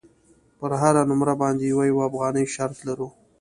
[0.59, 3.07] پر هره نمره باندې یوه یوه افغانۍ شرط لرو.